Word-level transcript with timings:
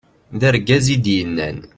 d 0.39 0.41
argaz 0.49 0.85
i 0.95 0.97
d-yennan 1.03 1.57